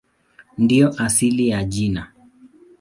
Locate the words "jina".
1.63-2.11